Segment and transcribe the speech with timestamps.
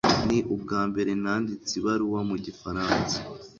[0.27, 3.15] ni ubwambere nanditse ibaruwa mu gifaransa